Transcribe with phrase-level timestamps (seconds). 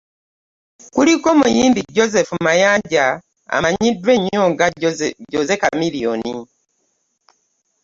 [0.93, 3.05] Kuliko omuyimbi Joseph Mayanja
[3.55, 4.65] amanyiddwa ennyo nga
[5.33, 6.21] Jose Chameleon